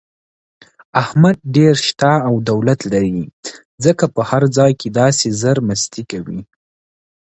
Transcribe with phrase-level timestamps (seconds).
[1.01, 3.23] احمد ډېر شته او دولت لري،
[3.85, 6.39] ځکه په هر ځای کې داسې زرمستي کوي.